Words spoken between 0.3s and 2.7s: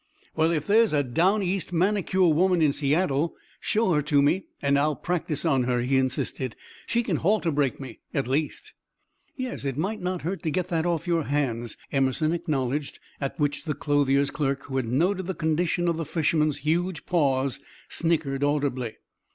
"Well, if there is a Down East manicure woman